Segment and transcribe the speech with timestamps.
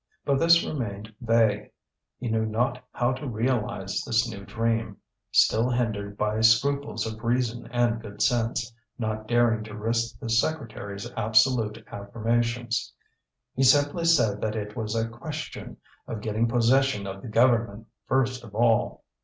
[0.25, 1.69] But this remained vague;
[2.17, 4.97] he knew not how to realize this new dream,
[5.31, 11.07] still hindered by scruples of reason and good sense, not daring to risk the secretary's
[11.15, 12.91] absolute affirmations.
[13.53, 15.77] He simply said that it was a question
[16.07, 19.03] of getting possession of the government first of all.